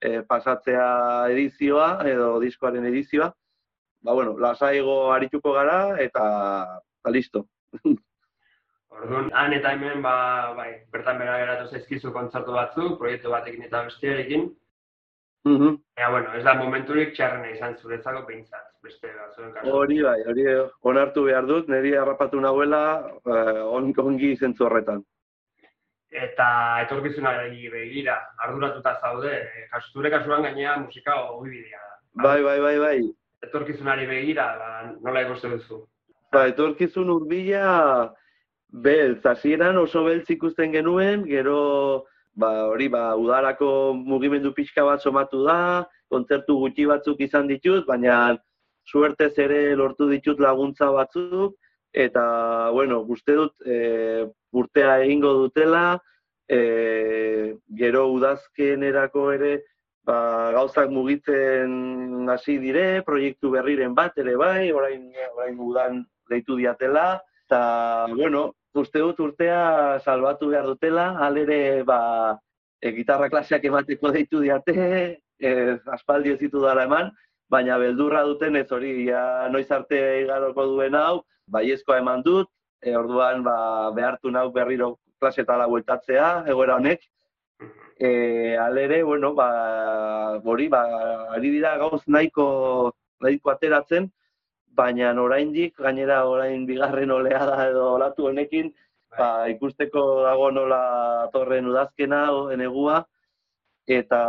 e, 0.00 0.20
pasatzea 0.28 1.30
edizioa, 1.32 1.88
edo 2.08 2.34
diskoaren 2.44 2.84
edizioa. 2.92 3.30
Ba, 4.02 4.12
bueno, 4.12 4.36
lasaigo 4.38 5.14
arituko 5.14 5.52
gara, 5.56 5.96
eta, 6.04 6.26
eta 7.00 7.16
listo. 7.16 7.46
Orduan, 9.00 9.30
han 9.32 9.54
eta 9.56 9.72
hemen, 9.76 10.02
ba, 10.02 10.14
bai, 10.56 10.70
bertan 10.92 11.20
bera 11.22 11.38
geratu 11.40 11.70
zaizkizu 11.70 12.10
kontzertu 12.12 12.56
batzuk, 12.56 12.96
proiektu 12.98 13.30
batekin 13.32 13.68
eta 13.68 13.84
bestearekin. 13.86 14.50
Mhm. 15.48 15.76
Ea, 15.96 16.08
bueno, 16.10 16.34
ez 16.36 16.42
da 16.44 16.54
momenturik 16.54 17.14
txarrena 17.16 17.52
izan 17.54 17.76
zuretzako 17.80 18.26
behintzat, 18.26 18.66
beste 18.84 19.12
batzuen 19.14 19.54
kasu. 19.54 19.70
Hori 19.72 20.02
bai, 20.04 20.18
hori 20.28 20.44
onartu 20.90 21.24
behar 21.24 21.48
dut, 21.48 21.70
niri 21.72 21.94
harrapatu 21.96 22.42
nahuela 22.44 22.82
eh, 23.24 23.62
on, 23.64 23.88
ongi 24.04 24.34
zentzu 24.36 24.66
horretan. 24.66 25.00
Eta 26.10 26.48
etorkizunari 26.82 27.70
begira, 27.72 28.18
arduratuta 28.44 28.96
zaude, 29.00 29.32
eh, 29.32 29.64
kasu 29.72 29.94
zure 29.94 30.10
kasuan 30.10 30.42
gainea 30.42 30.76
musika 30.82 31.14
da. 31.14 31.86
Bai, 32.22 32.42
bai, 32.42 32.58
bai, 32.60 32.78
bai. 32.78 32.98
Etorkizunari 33.46 34.06
begira, 34.06 34.50
ba, 34.58 34.70
nola 35.00 35.22
ikusten 35.22 35.56
duzu? 35.56 35.86
Ba, 36.30 36.44
etorkizun 36.46 37.08
urbila 37.10 38.14
beltz, 38.70 39.24
hasieran 39.26 39.78
oso 39.80 40.04
beltz 40.06 40.28
ikusten 40.30 40.70
genuen, 40.70 41.24
gero 41.26 42.04
ba, 42.38 42.50
hori 42.70 42.86
ba, 42.92 43.16
udarako 43.18 43.70
mugimendu 43.98 44.52
pixka 44.54 44.84
bat 44.86 45.02
somatu 45.02 45.42
da, 45.48 45.88
kontzertu 46.10 46.54
gutxi 46.60 46.86
batzuk 46.86 47.24
izan 47.26 47.50
ditut, 47.50 47.82
baina 47.88 48.36
suertez 48.86 49.32
ere 49.42 49.74
lortu 49.80 50.06
ditut 50.10 50.38
laguntza 50.38 50.92
batzuk, 50.94 51.56
eta, 51.90 52.22
bueno, 52.78 53.00
uste 53.16 53.34
dut 53.34 53.66
e, 53.66 54.28
urtea 54.54 55.00
egingo 55.02 55.34
dutela, 55.40 55.98
e, 56.46 56.60
gero 57.82 58.06
udazkenerako 58.14 59.26
ere 59.34 59.52
ba, 60.06 60.20
gauzak 60.54 60.94
mugitzen 60.94 62.30
hasi 62.30 62.60
dire, 62.62 63.02
proiektu 63.02 63.50
berriren 63.58 63.98
bat 63.98 64.14
ere 64.22 64.38
bai, 64.38 64.70
orain, 64.70 65.10
orain 65.34 65.58
udan 65.58 66.00
deitu 66.30 66.56
diatela, 66.56 67.20
eta, 67.46 67.60
bueno, 68.14 68.52
uste 68.74 69.02
dut 69.02 69.18
urtea 69.20 69.98
salbatu 70.04 70.52
behar 70.52 70.68
dutela, 70.70 71.10
alere, 71.26 71.82
ba, 71.82 72.38
e, 72.80 72.92
gitarra 72.94 73.28
klaseak 73.32 73.66
emateko 73.66 74.12
deitu 74.14 74.44
diate, 74.44 74.76
ez, 75.40 75.80
aspaldi 75.90 76.34
ez 76.34 76.38
ditu 76.40 76.62
dara 76.62 76.86
eman, 76.86 77.10
baina 77.50 77.78
beldurra 77.82 78.22
duten 78.28 78.56
ez 78.60 78.68
hori, 78.70 78.92
ja, 79.08 79.48
noiz 79.50 79.66
arte 79.74 79.98
igaroko 80.22 80.66
duen 80.70 80.94
hau, 80.94 81.22
baiezkoa 81.50 81.98
eman 81.98 82.22
dut, 82.26 82.50
e, 82.82 82.94
orduan 82.96 83.42
ba, 83.42 83.56
behartu 83.96 84.30
nau 84.30 84.50
berriro 84.54 84.94
klasetara 85.20 85.66
bueltatzea, 85.68 86.30
egoera 86.48 86.78
honek, 86.78 87.02
e, 87.98 88.56
alere, 88.56 89.02
bueno, 89.02 89.34
ba, 89.34 90.40
hori, 90.44 90.70
ba, 90.72 90.84
ari 91.34 91.50
dira 91.58 91.76
gauz 91.82 92.02
nahiko, 92.06 92.94
nahiko 93.20 93.52
ateratzen, 93.52 94.08
baina 94.76 95.12
oraindik 95.22 95.76
gainera 95.76 96.24
orain 96.28 96.66
bigarren 96.66 97.10
oleada 97.10 97.68
edo 97.68 97.94
olatu 97.94 98.28
honekin, 98.28 98.72
ba, 99.16 99.48
ikusteko 99.48 100.22
dago 100.24 100.50
nola 100.50 100.82
torren 101.32 101.66
udazkena, 101.66 102.28
enegua, 102.54 103.04
eta 103.90 104.20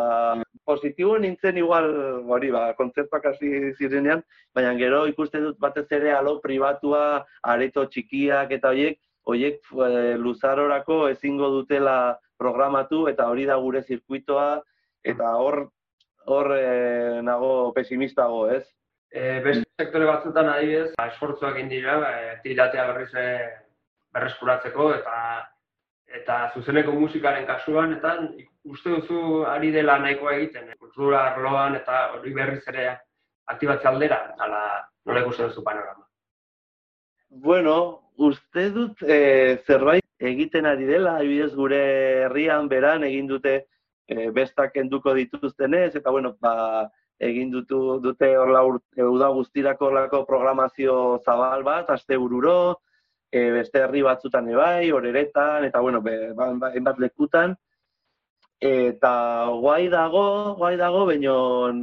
positibo 0.66 1.18
nintzen 1.20 1.58
igual, 1.62 1.88
hori, 2.26 2.50
ba, 2.52 2.72
kontzertuak 2.78 3.26
hasi 3.34 3.74
zirenean, 3.78 4.24
baina 4.56 4.74
gero 4.80 5.06
ikusten 5.12 5.46
dut 5.46 5.60
batez 5.60 5.88
ere 5.92 6.14
alo 6.18 6.40
pribatua, 6.42 7.24
areto 7.44 7.86
txikiak 7.86 8.52
eta 8.58 8.74
hoiek, 8.74 9.00
hoiek 9.30 9.62
e, 9.62 10.18
luzarorako 10.18 11.08
ezingo 11.12 11.52
dutela 11.54 12.18
programatu 12.42 13.06
eta 13.12 13.30
hori 13.30 13.46
da 13.46 13.58
gure 13.62 13.84
zirkuitoa. 13.84 14.62
Eta 15.04 15.36
hor 15.38 15.68
hor 16.30 16.52
e, 16.58 17.22
nago 17.26 17.72
pesimistago, 17.74 18.48
ez? 18.54 18.66
E, 19.12 19.40
beste 19.44 19.68
sektore 19.82 20.08
batzutan 20.08 20.48
adibidez, 20.48 20.92
ba, 20.96 21.10
esfortzuak 21.12 21.58
egin 21.58 21.72
dira, 21.72 21.98
aktibitatea 22.38 22.86
berriz 22.94 23.10
e, 23.20 23.26
berreskuratzeko 24.16 24.92
eta 24.96 25.16
eta 26.12 26.38
zuzeneko 26.56 26.92
musikaren 27.00 27.46
kasuan 27.48 27.94
eta 27.96 28.18
uste 28.68 28.92
duzu 28.92 29.46
ari 29.48 29.72
dela 29.72 29.98
nahikoa 30.00 30.36
egiten, 30.38 30.70
e, 30.70 30.78
kultura 30.80 31.26
arloan 31.32 31.76
eta 31.80 32.04
hori 32.16 32.34
berriz 32.36 32.64
ere 32.72 32.88
aktibatzea 33.52 33.92
aldera, 33.92 34.22
ala 34.40 34.62
nola 35.06 35.24
ikusten 35.24 35.52
duzu 35.52 35.64
panorama. 35.64 36.06
Bueno, 37.30 37.76
uste 38.18 38.70
dut 38.76 39.04
e, 39.04 39.58
zerbait 39.68 40.04
egiten 40.32 40.68
ari 40.70 40.88
dela, 40.88 41.18
adibidez 41.18 41.54
gure 41.56 41.82
herrian 42.28 42.68
beran 42.72 43.04
egin 43.08 43.28
dute 43.28 43.56
e, 44.08 44.30
bestak 44.36 44.76
enduko 44.78 45.16
dituztenez, 45.18 45.96
eta 45.96 46.12
bueno, 46.12 46.36
ba, 46.40 46.90
egin 47.22 47.52
dutu, 47.54 48.00
dute 48.02 48.32
horla 48.38 48.64
uda 48.66 49.30
guztirako 49.36 49.90
horlako 49.90 50.24
programazio 50.26 50.96
zabal 51.26 51.64
bat, 51.64 51.90
aste 51.94 52.18
bururo, 52.18 52.82
e, 53.32 53.50
beste 53.58 53.84
herri 53.84 54.02
batzutan 54.08 54.50
ebai, 54.50 54.92
horeretan, 54.92 55.68
eta 55.70 55.82
bueno, 55.86 56.02
be, 56.02 56.16
ba, 56.38 56.52
ba, 56.64 56.72
enbat 56.78 57.00
lekutan, 57.00 57.56
eta 58.62 59.14
guai 59.62 59.88
dago, 59.94 60.26
guai 60.58 60.76
dago, 60.82 61.06
baino, 61.10 61.36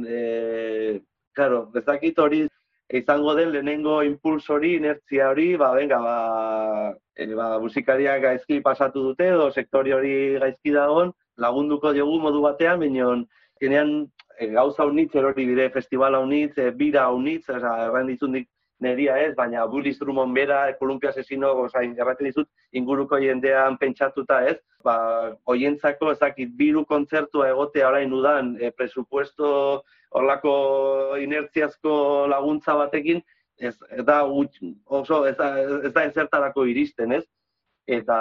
e, 0.07 1.01
claro, 1.35 1.65
bezakit 1.73 2.19
hori 2.19 2.45
izango 2.99 3.35
den 3.37 3.51
lehenengo 3.53 3.99
impuls 4.03 4.47
hori, 4.49 4.75
inertzia 4.75 5.29
hori, 5.31 5.49
ba, 5.61 5.71
venga, 5.77 5.99
ba, 6.03 6.93
e, 7.15 7.31
ba, 7.33 7.49
musikariak 7.63 8.21
gaizki 8.27 8.61
pasatu 8.65 9.09
dute, 9.11 9.31
edo 9.39 9.49
sektori 9.55 9.95
hori 9.95 10.15
gaizki 10.43 10.75
dagoen, 10.75 11.15
lagunduko 11.39 11.93
diogu 11.95 12.19
modu 12.27 12.43
batean, 12.43 12.81
baino, 12.83 13.13
genean 13.61 14.09
e, 14.39 14.47
gauza 14.47 14.85
unitz, 14.85 15.13
erori 15.15 15.45
dire 15.45 15.69
festivala 15.69 16.19
unitz, 16.19 16.57
e, 16.57 16.71
bira 16.71 17.09
unitz, 17.11 17.49
oza, 17.49 17.75
erran 17.85 18.07
ditut 18.07 18.39
neria 18.79 19.17
ez, 19.19 19.33
baina 19.35 19.65
Bullis 19.67 19.99
Drummond 19.99 20.33
bera, 20.33 20.61
Kolumpia 20.79 21.11
Asesino, 21.11 21.51
oza, 21.65 21.83
erraten 21.83 22.29
dizut, 22.29 22.47
inguruko 22.71 23.19
jendean 23.19 23.75
pentsatuta 23.77 24.39
ez, 24.47 24.55
ba, 24.87 24.95
oientzako, 25.51 26.13
ezakit, 26.15 26.53
biru 26.55 26.85
kontzertua 26.87 27.49
egotea 27.51 27.89
orain 27.91 28.15
udan, 28.15 28.55
e, 28.61 28.71
presupuesto 28.71 29.49
horlako 30.15 30.53
inertziazko 31.21 31.91
laguntza 32.31 32.77
batekin, 32.79 33.19
ez, 33.59 33.75
da, 34.07 34.23
oso, 34.23 35.25
ez 35.27 35.35
ez 35.35 35.91
da 35.93 36.05
ezertarako 36.07 36.63
iristen, 36.71 37.11
ez? 37.19 37.25
Eta 37.89 38.19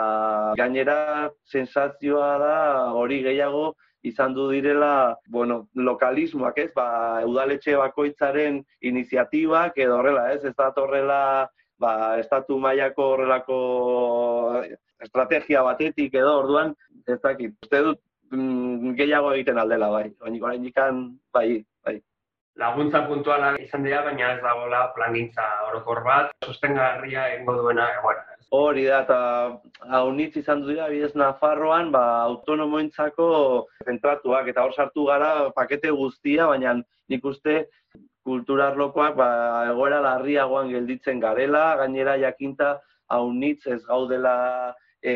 gainera, 0.57 1.29
sensazioa 1.45 2.31
da 2.41 2.55
hori 2.97 3.21
gehiago, 3.27 3.75
izan 4.09 4.33
du 4.35 4.49
direla, 4.53 5.19
bueno, 5.29 5.69
lokalismoak, 5.75 6.59
ez, 6.63 6.71
ba, 6.75 7.21
udaletxe 7.29 7.75
bakoitzaren 7.77 8.63
iniziatibak 8.81 9.77
edo 9.85 9.99
horrela, 9.99 10.29
ez, 10.33 10.45
ez 10.49 10.55
da 10.57 10.71
horrela, 10.81 11.21
ba, 11.83 11.93
estatu 12.23 12.59
mailako 12.63 13.11
horrelako 13.15 13.59
estrategia 15.05 15.63
batetik 15.67 16.15
edo 16.15 16.39
orduan, 16.41 16.73
ez 17.07 17.19
dakit, 17.23 17.55
uste 17.65 17.83
dut 17.91 18.01
mm, 18.33 18.95
gehiago 18.99 19.35
egiten 19.37 19.61
aldela, 19.61 19.91
bai, 19.93 20.07
baina 20.23 20.45
orain 20.47 21.13
bai, 21.33 21.49
bai. 21.85 21.99
Laguntza 22.59 23.05
puntuala 23.07 23.53
izan 23.63 23.85
dira, 23.85 24.03
baina 24.03 24.33
ez 24.35 24.43
dagoela 24.43 24.89
plangintza 24.97 25.45
orokor 25.69 26.03
bat, 26.07 26.33
sostengarria 26.45 27.29
egingo 27.35 27.61
duena 27.61 27.93
egoera. 27.99 28.38
Hori 28.51 28.87
da, 28.89 29.03
eta 29.05 29.97
haunitz 29.99 30.39
izan 30.41 30.63
dira, 30.65 30.87
bidez 30.89 31.13
Nafarroan, 31.21 31.91
ba, 31.93 32.05
autonomoentzako 32.31 33.27
zentratuak, 33.85 34.47
eta 34.49 34.63
hor 34.65 34.73
sartu 34.73 35.05
gara 35.05 35.51
pakete 35.57 35.91
guztia, 35.93 36.47
baina 36.49 36.73
nik 37.13 37.27
uste 37.29 37.59
kulturarlokoak 38.25 39.17
ba, 39.19 39.29
egoera 39.73 39.99
larriagoan 40.05 40.73
gelditzen 40.73 41.21
garela, 41.21 41.65
gainera 41.81 42.17
jakinta 42.23 42.79
haunitz 43.09 43.67
ez 43.75 43.83
gaudela 43.85 44.37
e, 45.03 45.13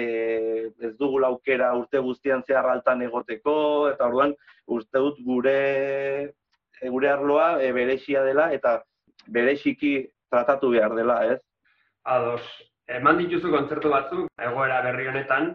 ez 0.81 0.93
dugu 0.99 1.21
laukera 1.25 1.71
urte 1.79 2.03
guztian 2.05 2.45
zehar 2.47 2.69
altan 2.73 3.05
egoteko, 3.07 3.55
eta 3.93 4.11
orduan 4.11 4.35
uste 4.77 5.05
dut 5.07 5.23
gure, 5.25 6.35
gure 6.83 7.09
arloa 7.13 7.49
e, 7.63 7.73
berexia 7.73 8.27
dela, 8.29 8.51
eta 8.53 8.83
berexiki 9.29 9.95
tratatu 10.29 10.73
behar 10.77 10.97
dela, 11.01 11.19
ez? 11.33 11.41
Ados, 12.05 12.45
eman 12.89 13.19
dituzu 13.19 13.51
kontzertu 13.51 13.91
batzuk, 13.91 14.29
egoera 14.41 14.81
berri 14.83 15.09
honetan, 15.09 15.55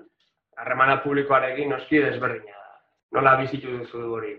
harremana 0.57 1.01
publikoarekin 1.03 1.69
noski 1.69 2.01
desberdina. 2.03 2.57
Nola 3.15 3.35
bizitu 3.39 3.71
duzu 3.77 4.03
hori? 4.17 4.33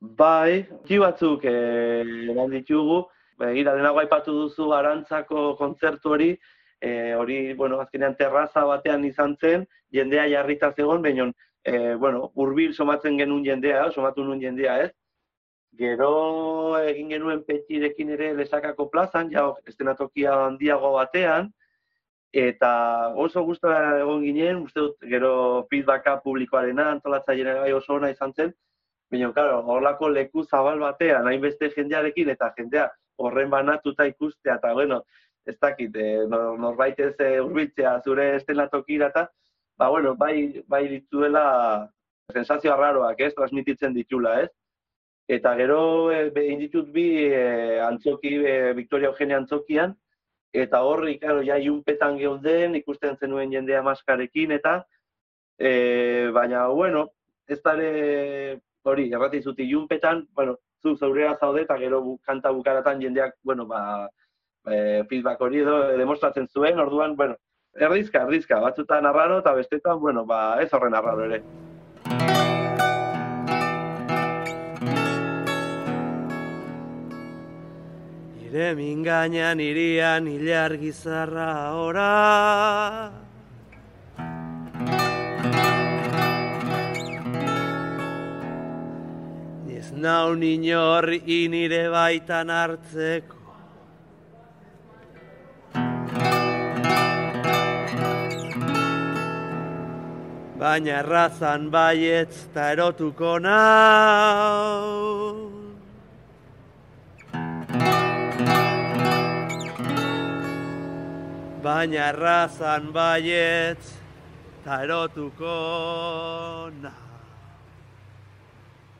Bai, 0.00 0.64
ki 0.86 0.98
batzuk 1.00 1.44
eh, 1.48 2.02
eman 2.32 2.50
ditugu, 2.52 3.04
begira 3.40 3.74
denago 3.76 4.02
aipatu 4.02 4.34
duzu 4.40 4.72
arantzako 4.76 5.54
kontzertu 5.60 6.14
hori, 6.16 6.30
eh, 6.80 7.14
hori, 7.16 7.38
bueno, 7.54 7.80
azkenean 7.80 8.16
terraza 8.18 8.64
batean 8.68 9.04
izan 9.04 9.36
zen, 9.40 9.66
jendea 9.92 10.26
jarrita 10.28 10.72
zegoen, 10.76 11.02
baina, 11.02 11.30
eh, 11.64 11.94
bueno, 11.94 12.30
urbil 12.34 12.74
somatzen 12.74 13.18
genuen 13.18 13.44
jendea, 13.44 13.90
somatu 13.92 14.24
nuen 14.24 14.40
jendea, 14.40 14.78
ez? 14.84 14.92
Gero 15.78 16.76
egin 16.78 17.08
genuen 17.10 17.42
petxirekin 17.46 18.12
ere 18.14 18.32
lesakako 18.34 18.90
plazan, 18.90 19.30
ja, 19.30 19.48
estenatokia 19.66 20.34
handiago 20.46 20.92
batean, 20.98 21.50
eta 22.34 23.14
oso 23.14 23.44
gustora 23.46 24.00
egon 24.00 24.22
ginen, 24.24 24.64
uste 24.66 24.80
dut 24.80 25.06
gero 25.10 25.32
feedbacka 25.70 26.16
publikoarena, 26.24 26.88
antolatzailean 26.96 27.60
gai 27.62 27.72
oso 27.72 27.94
ona 27.94 28.10
izan 28.10 28.34
zen, 28.34 28.50
baina, 29.10 29.30
claro, 29.36 29.60
horlako 29.70 30.08
leku 30.10 30.42
zabal 30.42 30.82
batean, 30.82 31.28
hainbeste 31.30 31.70
jendearekin, 31.76 32.32
eta 32.34 32.50
jendea 32.58 32.88
horren 33.22 33.50
banatuta 33.50 34.08
ikustea, 34.10 34.58
eta 34.58 34.72
bueno, 34.74 35.04
ez 35.46 35.54
dakit, 35.62 35.94
e, 35.94 36.26
norbait 36.58 36.98
ez 36.98 37.14
e, 37.22 37.30
urbiltzea 37.44 38.00
zure 38.02 38.34
estenatokira, 38.40 39.12
eta, 39.14 39.28
ba, 39.78 39.90
bueno, 39.94 40.16
bai, 40.18 40.64
bai 40.66 40.88
dituela 40.88 41.44
sensazioa 42.32 42.76
raroak, 42.80 43.20
ez, 43.20 43.34
transmititzen 43.38 43.94
ditula, 43.94 44.40
ez? 44.42 44.50
Eta 45.30 45.54
gero, 45.54 46.10
e, 46.10 46.30
behin 46.34 46.58
ditut 46.66 46.90
bi 46.92 47.06
e, 47.28 47.78
antzoki, 47.86 48.40
e, 48.42 48.72
Victoria 48.74 49.12
Eugenia 49.12 49.38
antzokian, 49.38 49.94
eta 50.54 50.82
horri, 50.86 51.18
karo, 51.18 51.42
ja, 51.42 51.58
iunpetan 51.58 52.16
geunden, 52.18 52.76
ikusten 52.78 53.16
zenuen 53.18 53.50
jendea 53.52 53.82
maskarekin, 53.82 54.54
eta, 54.54 54.76
e, 55.58 56.30
baina, 56.34 56.68
bueno, 56.68 57.08
ez 57.50 57.58
dara, 57.64 57.88
hori, 58.86 59.08
errati 59.10 59.42
zuti, 59.42 59.66
iunpetan, 59.66 60.22
bueno, 60.32 60.58
zu 60.80 60.94
zaurea 60.96 61.34
zaude, 61.40 61.64
eta 61.66 61.78
gero 61.80 62.00
kanta 62.22 62.52
bukaratan 62.54 63.02
jendeak, 63.02 63.34
bueno, 63.42 63.66
ba, 63.66 64.08
e, 64.70 65.02
feedback 65.10 65.42
hori 65.42 65.64
edo, 65.64 65.80
demostratzen 65.98 66.46
zuen, 66.48 66.78
orduan, 66.78 67.16
bueno, 67.16 67.36
erdizka, 67.74 68.22
erdizka, 68.22 68.60
batzutan 68.62 69.06
arraro, 69.10 69.40
eta 69.42 69.54
bestetan, 69.58 69.98
bueno, 70.00 70.24
ba, 70.24 70.60
ez 70.62 70.70
horren 70.72 70.94
arraro 70.94 71.26
ere. 71.26 71.42
Nire 78.54 78.70
mingainan 78.78 79.58
irian 79.58 80.26
hilar 80.30 80.78
gizarra 80.78 81.74
ora. 81.74 83.10
Ez 89.66 89.90
nau 89.90 90.38
ninor 90.38 91.10
inire 91.26 91.90
baitan 91.90 92.48
hartzeko. 92.58 93.42
Baina 100.62 101.02
errazan 101.02 101.62
baietz 101.74 102.54
ta 102.54 102.70
erotuko 102.70 103.32
nau 103.42 104.84
baina 111.64 112.08
errazan 112.12 112.90
baietz 112.92 113.96
ta 114.64 114.82
erotuko 114.84 115.54
na. 116.82 116.92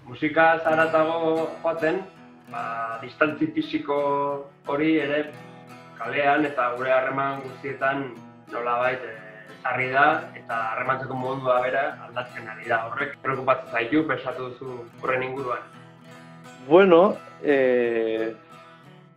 Musika 0.08 0.46
zaratago 0.64 1.18
joaten, 1.62 2.00
ba, 2.52 2.62
distantzi 3.02 3.50
fisiko 3.56 3.98
hori 4.68 4.96
ere 5.06 5.20
kalean 5.98 6.48
eta 6.48 6.70
gure 6.78 6.92
harreman 6.92 7.44
guztietan 7.44 8.06
nola 8.52 8.78
bait 8.84 9.04
zarri 9.62 9.90
da 9.92 10.06
eta 10.40 10.60
harremantzeko 10.72 11.20
modua 11.20 11.60
bera 11.66 11.84
aldatzen 12.08 12.48
ari 12.54 12.68
da. 12.68 12.80
Horrek 12.88 13.18
preocupatzen 13.24 13.76
zaitu, 13.76 14.06
pesatu 14.08 14.48
duzu 14.50 14.78
horren 15.02 15.28
inguruan. 15.28 15.68
Bueno, 16.68 17.02
eh, 17.42 18.32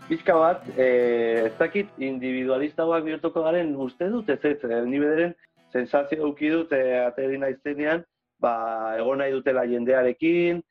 Bizka 0.08 0.38
bat, 0.40 0.62
eh, 0.80 1.48
ez 1.50 1.56
dakit 1.60 1.90
individualista 2.00 2.86
guak 2.88 3.04
bihurtuko 3.04 3.42
garen 3.44 3.74
uste 3.76 4.08
dut, 4.08 4.30
ez 4.30 4.40
ez, 4.46 4.64
eh, 4.64 4.86
ni 4.88 5.02
bederen 5.04 5.34
sensazio 5.74 6.22
duki 6.22 6.48
dut 6.50 6.72
eh, 6.72 7.02
ateri 7.04 7.38
naizenean, 7.38 8.06
ba, 8.40 8.54
egon 8.96 9.20
nahi 9.20 9.34
dutela 9.36 9.66
jendearekin, 9.68 10.62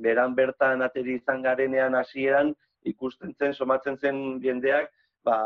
beran 0.00 0.34
bertan 0.34 0.80
ateri 0.80 1.18
izan 1.18 1.42
garenean 1.42 1.94
hasieran 1.94 2.54
ikusten 2.88 3.34
zen, 3.38 3.52
somatzen 3.52 4.00
zen 4.00 4.40
jendeak, 4.40 4.88
ba, 5.28 5.36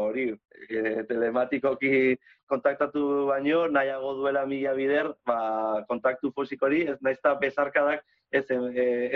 hori, 0.00 0.30
e, 0.64 1.04
telematikoki 1.04 2.16
kontaktatu 2.48 3.26
baino, 3.28 3.66
nahiago 3.68 4.14
duela 4.22 4.46
mila 4.46 4.72
bider, 4.72 5.12
ba, 5.28 5.84
kontaktu 5.88 6.32
fosik 6.32 6.64
hori, 6.64 6.86
ez 6.88 6.96
naizta 7.02 7.34
bezarkadak 7.34 8.00
ez, 8.32 8.46
ez, 8.48 8.62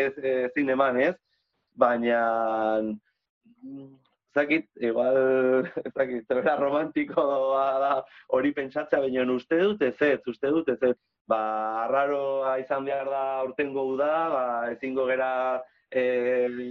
ez, 0.05 0.19
ez, 0.19 0.69
ez, 1.09 1.15
baina 1.79 2.21
zakit, 4.35 4.69
igual, 4.81 5.17
zakit, 5.97 6.27
zebera 6.29 6.57
romantikoa 6.61 7.67
da 7.83 7.93
hori 8.37 8.53
pentsatzea, 8.57 9.01
baina 9.05 9.25
uste 9.33 9.59
dut 9.63 9.83
ez 9.83 9.97
ez, 10.03 10.21
uste 10.27 10.53
dut 10.55 10.69
ez 10.75 10.79
ez. 10.93 10.97
Ba, 11.29 11.41
arraroa 11.85 12.55
izan 12.63 12.87
behar 12.89 13.11
da 13.13 13.25
urtengo 13.45 13.85
uda, 13.95 14.13
ba, 14.33 14.45
ezingo 14.73 15.05
gera 15.11 15.33
e, 15.91 16.03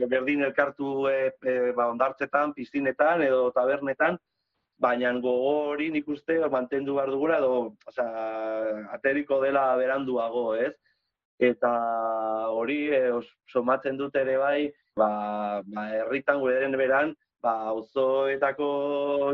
berdin 0.09 0.47
elkartu 0.47 1.07
e, 1.11 1.17
e, 1.45 1.57
ba, 1.77 1.91
ondartzetan, 1.93 2.55
piztinetan 2.57 3.21
edo 3.27 3.51
tabernetan, 3.53 4.17
baina 4.81 5.11
gogo 5.21 5.53
hori 5.73 5.91
nik 5.93 6.09
uste 6.09 6.39
mantendu 6.53 6.97
behar 6.97 7.13
dugula 7.13 7.37
edo, 7.41 7.53
oza, 7.89 8.07
ateriko 8.97 9.41
dela 9.43 9.69
beranduago, 9.77 10.55
ez? 10.55 10.73
Eta 11.37 11.71
hori, 12.49 12.87
e, 12.89 13.01
somatzen 13.53 13.97
dut 13.97 14.15
ere 14.17 14.37
bai, 14.41 14.71
ba, 14.97 15.61
ba 15.61 15.83
herritan 15.99 16.39
gure 16.41 16.69
beran, 16.81 17.13
ba, 17.41 17.53
auzoetako 17.73 18.69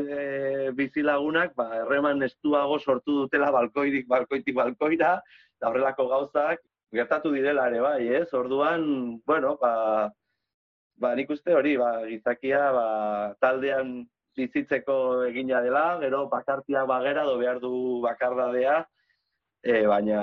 e, 0.04 0.72
bizilagunak 0.76 1.56
ba, 1.56 1.70
erreman 1.80 2.22
estuago 2.28 2.80
sortu 2.80 3.24
dutela 3.24 3.52
balkoidik, 3.52 4.08
balkoitik, 4.08 4.56
balkoira, 4.56 5.16
eta 5.58 5.70
horrelako 5.70 6.08
gauzak 6.12 6.60
gertatu 6.94 7.32
direla 7.34 7.68
ere 7.72 7.80
bai, 7.82 8.08
ez? 8.20 8.28
Orduan, 8.34 9.22
bueno, 9.26 9.56
ba, 9.62 10.12
ba 11.00 11.16
nik 11.16 11.32
uste 11.32 11.56
hori, 11.56 11.78
ba, 11.78 12.04
gizakia 12.06 12.72
ba, 12.76 12.88
taldean 13.40 14.02
bizitzeko 14.36 15.24
egina 15.30 15.62
dela, 15.62 16.00
gero 16.02 16.28
bakartia 16.30 16.86
bagera, 16.90 17.24
do 17.24 17.38
behar 17.40 17.60
du 17.64 18.02
bakardadea, 18.04 18.82
e, 19.64 19.86
baina 19.88 20.20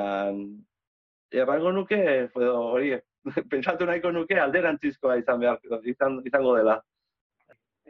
errango 1.32 1.72
nuke, 1.72 2.00
hori, 2.34 2.94
pentsatu 3.52 3.86
nahiko 3.86 4.12
nuke 4.12 4.38
alderantzizkoa 4.40 5.16
izan 5.22 5.40
behar, 5.42 5.58
izan, 5.84 6.20
izango 6.26 6.56
dela. 6.56 6.78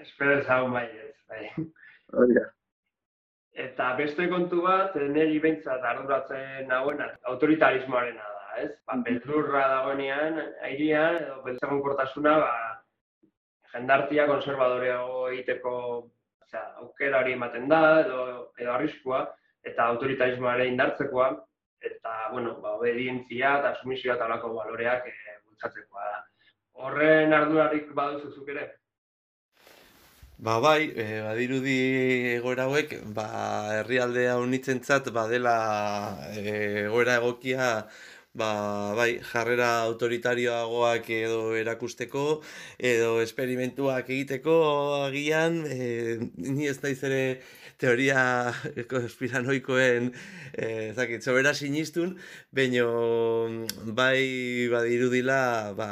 Espero 0.00 0.38
ezagun 0.40 0.72
bai 0.76 0.86
ez, 0.86 1.14
bai. 1.28 1.44
Eta 3.60 3.94
beste 3.98 4.28
kontu 4.30 4.62
bat, 4.64 4.94
niri 4.96 5.40
behintzat 5.42 5.84
arduratzen 5.84 6.68
nagoen 6.70 7.02
autoritarismoarena 7.32 8.22
da, 8.22 8.44
ez? 8.62 8.70
Ba, 8.86 8.94
mm-hmm. 8.94 9.02
beldurra 9.08 9.64
dagoenean, 9.74 10.40
airian, 10.68 11.18
edo 11.24 11.40
beltzagun 11.44 11.82
kortasuna, 11.84 12.38
ba, 12.44 12.54
jendartia 13.74 14.26
konservadoreago 14.30 15.28
egiteko 15.34 15.74
aukera 16.82 17.20
hori 17.20 17.36
ematen 17.36 17.68
da, 17.70 18.00
edo, 18.02 18.22
edo 18.58 18.72
arriskua, 18.74 19.20
eta 19.66 19.86
autoritarismoare 19.92 20.66
indartzekoa, 20.70 21.28
eta, 21.80 22.28
bueno, 22.32 22.56
ba, 22.60 22.74
obedientzia 22.78 23.56
eta 23.60 23.74
sumisioa 23.82 24.16
eta 24.16 24.28
olako 24.28 24.52
baloreak 24.58 25.08
e, 25.08 25.14
bultzatzekoa 25.46 26.04
da. 26.10 26.20
Horren 26.80 27.34
ardurarik 27.36 27.90
baduzuzuk 27.96 28.48
ere? 28.54 28.68
Ba 30.40 30.56
bai, 30.64 30.92
e, 30.96 31.04
badirudi 31.26 31.80
egoera 32.36 32.64
hauek, 32.68 32.94
ba 33.16 33.26
herrialdea 33.80 34.38
unitzentzat 34.40 35.10
badela 35.12 35.56
egoera 36.40 37.18
egokia 37.20 37.66
ba, 38.32 38.94
bai, 38.96 39.18
jarrera 39.32 39.70
autoritarioagoak 39.82 41.10
edo 41.16 41.40
erakusteko 41.60 42.24
edo 42.78 43.20
esperimentuak 43.20 44.08
egiteko 44.08 44.56
agian, 45.06 45.64
e, 45.66 46.30
ni 46.36 46.68
ez 46.70 46.78
naiz 46.82 47.02
ere 47.04 47.22
teoria 47.80 48.52
konspiranoikoen 48.92 50.12
eh 50.52 50.92
zakit 50.92 51.24
sobera 51.24 51.54
sinistun 51.54 52.16
baino 52.52 52.86
bai 53.98 54.68
badirudila 54.72 55.72
ba, 55.78 55.90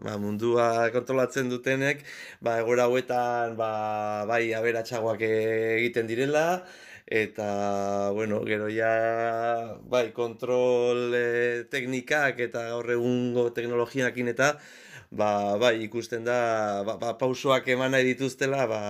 ba 0.00 0.16
mundua 0.22 0.90
kontrolatzen 0.94 1.50
dutenek 1.50 2.04
ba 2.40 2.58
egora 2.62 2.86
hauetan 2.86 3.56
ba 3.56 4.24
bai 4.30 4.54
aberatsagoak 4.54 5.20
egiten 5.26 6.06
direla 6.06 6.62
eta 7.06 8.10
bueno 8.12 8.42
gero 8.44 8.68
ja 8.68 9.78
bai 9.86 10.10
kontrol 10.12 11.14
e, 11.14 11.64
teknikak 11.70 12.40
eta 12.42 12.66
gaur 12.70 12.90
egungo 12.90 13.50
teknologiaekin 13.54 14.28
eta 14.34 14.58
ba, 15.10 15.56
bai 15.58 15.82
ikusten 15.86 16.24
da 16.26 16.82
ba, 16.86 16.96
ba, 16.98 17.14
pausoak 17.18 17.68
eman 17.68 17.94
nahi 17.94 18.10
dituztela 18.10 18.66
ba, 18.66 18.80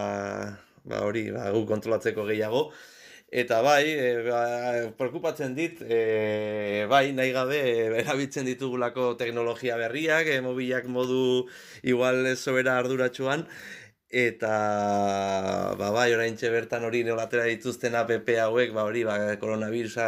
ba 0.96 1.06
hori, 1.06 1.30
ba, 1.30 1.50
gu 1.54 1.64
kontrolatzeko 1.68 2.26
gehiago. 2.32 2.70
Eta 3.28 3.60
bai, 3.60 3.84
e, 3.90 4.10
ba, 4.22 4.42
preocupatzen 4.98 5.54
dit, 5.54 5.80
e, 5.82 6.86
bai, 6.90 7.10
nahi 7.12 7.32
gabe, 7.34 7.58
erabiltzen 8.02 8.46
ditugulako 8.46 9.14
teknologia 9.18 9.76
berriak, 9.80 10.30
e, 10.30 10.40
mobilak 10.40 10.86
modu 10.86 11.46
igual 11.82 12.36
sobera 12.36 12.76
arduratsuan, 12.78 13.42
eta 14.10 14.52
ba, 15.78 15.90
bai, 15.90 16.12
orain 16.14 16.36
bertan 16.38 16.84
hori 16.86 17.02
neolatera 17.04 17.44
dituzten 17.50 17.96
APP 17.98 18.30
hauek, 18.44 18.72
ba, 18.76 18.84
hori, 18.86 19.02
ba, 19.04 19.16
koronavirusa 19.42 20.06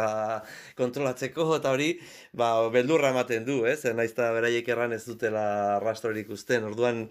kontrolatzeko, 0.79 1.57
eta 1.59 1.73
hori, 1.75 1.89
ba, 2.33 2.69
beldurra 2.71 3.11
ematen 3.11 3.43
du, 3.45 3.65
ez? 3.65 3.83
Naiz 3.93 4.13
eta 4.13 4.31
beraiek 4.37 4.67
erran 4.69 4.95
ez 4.95 5.03
dutela 5.05 5.79
rastrorik 5.83 6.31
usten, 6.31 6.63
orduan, 6.71 7.09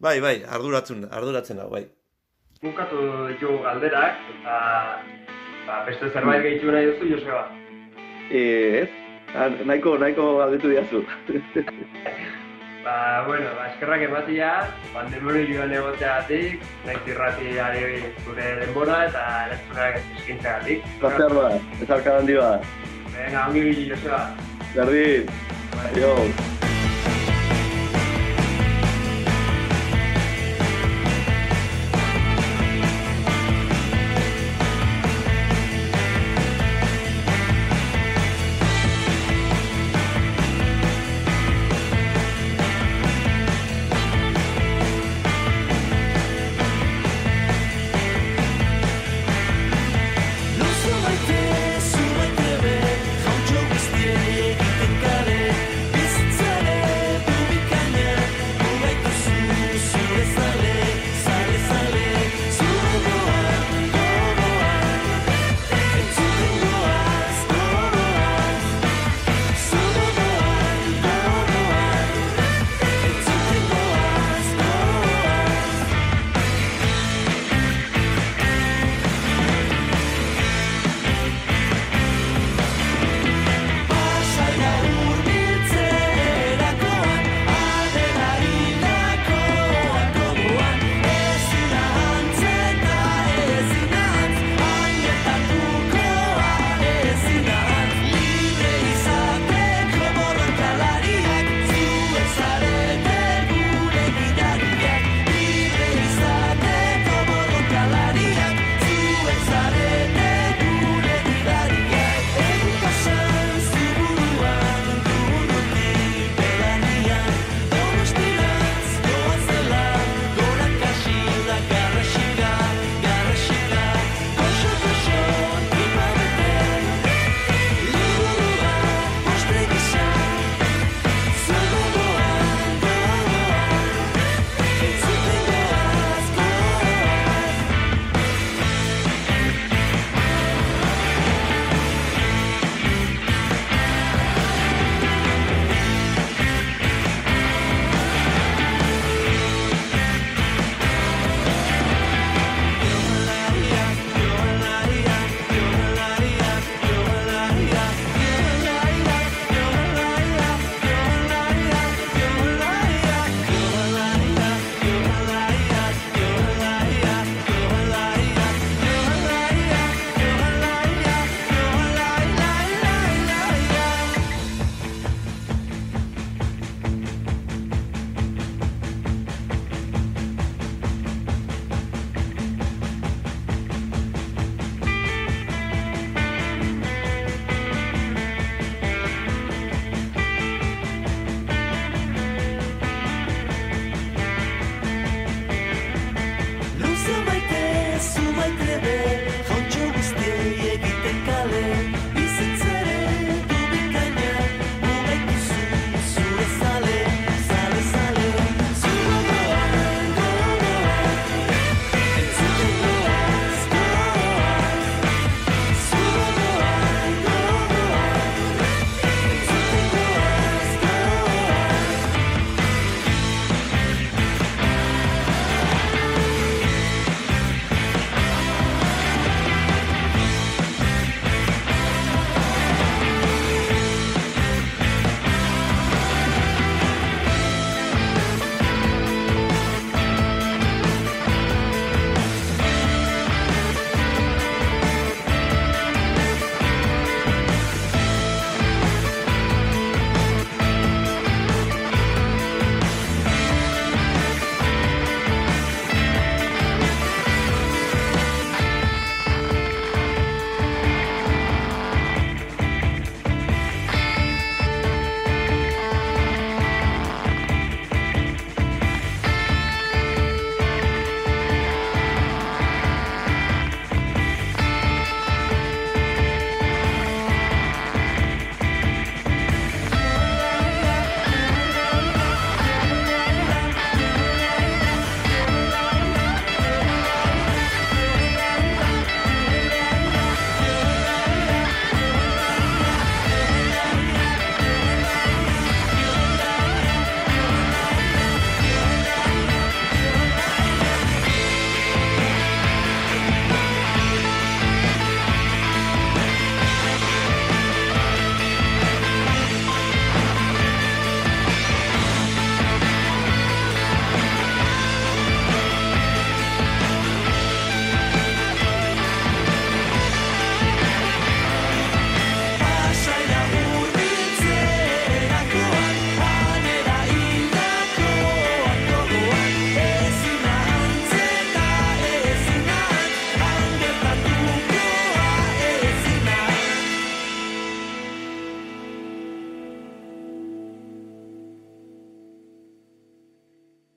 bai, 0.00 0.20
bai, 0.24 0.38
arduratzen, 0.56 1.04
arduratzen 1.12 1.60
hau, 1.60 1.68
bai 1.76 1.84
bukatu 2.64 3.28
ditu 3.28 3.60
galderak, 3.60 4.16
eta 4.32 4.56
ba, 5.68 5.84
beste 5.84 6.08
zerbait 6.12 6.40
gehitu 6.44 6.72
nahi 6.72 6.88
duzu, 6.88 7.10
Joseba? 7.12 7.42
Ez, 8.32 8.88
nahiko, 9.68 9.98
nahiko 10.00 10.28
galdetu 10.40 10.72
diazu. 10.72 11.02
ba, 12.86 12.96
bueno, 13.28 13.52
ba, 13.58 13.68
eskerrak 13.72 14.06
ematia, 14.08 14.54
pandemori 14.96 15.44
joan 15.52 15.76
egoteatik, 15.76 16.64
nahi 16.88 17.04
zirrati 17.04 17.60
ari 17.66 17.84
zure 18.24 18.48
denbora 18.62 19.04
eta 19.10 19.26
eletzunak 19.50 20.00
eskintzeagatik. 20.00 20.88
Placer 21.04 21.36
ba, 21.36 21.52
ez 21.82 21.90
alkadan 21.90 22.32
diba. 22.32 22.50
Venga, 23.12 23.46
ongi 23.52 23.88
Joseba. 23.92 24.24
Berdin, 24.74 25.30
adiós. 25.84 26.53